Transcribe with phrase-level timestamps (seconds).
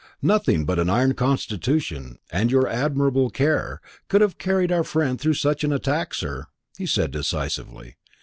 [0.23, 5.35] "Nothing but an iron constitution, and your admirable care, could have carried our friend through
[5.35, 7.97] such an attack, sir," he said decisively.